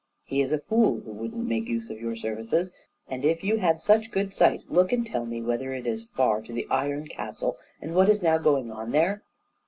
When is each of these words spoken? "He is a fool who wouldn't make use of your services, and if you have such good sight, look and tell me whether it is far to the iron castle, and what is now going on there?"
"He 0.23 0.41
is 0.41 0.51
a 0.51 0.57
fool 0.57 0.99
who 1.01 1.11
wouldn't 1.11 1.45
make 1.47 1.67
use 1.67 1.91
of 1.91 1.99
your 2.01 2.15
services, 2.15 2.71
and 3.07 3.23
if 3.23 3.43
you 3.43 3.57
have 3.57 3.79
such 3.79 4.09
good 4.09 4.33
sight, 4.33 4.63
look 4.67 4.91
and 4.91 5.05
tell 5.05 5.27
me 5.27 5.43
whether 5.43 5.73
it 5.75 5.85
is 5.85 6.07
far 6.15 6.41
to 6.41 6.51
the 6.51 6.65
iron 6.71 7.05
castle, 7.07 7.59
and 7.79 7.93
what 7.93 8.09
is 8.09 8.23
now 8.23 8.39
going 8.39 8.71
on 8.71 8.93
there?" 8.93 9.21